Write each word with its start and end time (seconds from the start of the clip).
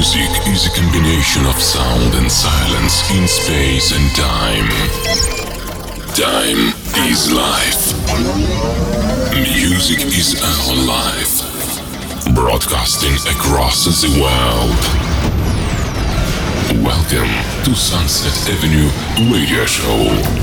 Music 0.00 0.48
is 0.48 0.66
a 0.66 0.70
combination 0.70 1.44
of 1.44 1.60
sound 1.60 2.14
and 2.14 2.32
silence 2.32 3.10
in 3.10 3.28
space 3.28 3.92
and 3.92 4.10
time. 4.16 4.66
Time 6.16 6.72
is 7.06 7.30
life. 7.30 7.92
Music 9.34 10.00
is 10.06 10.40
our 10.42 10.74
life. 10.86 12.34
Broadcasting 12.34 13.12
across 13.30 13.84
the 13.84 14.08
world. 14.18 14.72
Welcome 16.82 17.28
to 17.64 17.74
Sunset 17.74 18.54
Avenue 18.54 18.88
Radio 19.30 19.66
Show. 19.66 20.39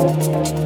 Música 0.00 0.59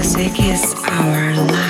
music 0.00 0.40
is 0.40 0.74
our 0.86 1.34
life. 1.34 1.69